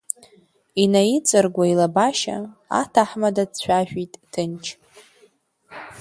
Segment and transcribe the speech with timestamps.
[0.81, 2.37] Инаиҵаргәа илабашьа,
[2.81, 4.65] аҭаҳмада дцәажәеит ҭынч…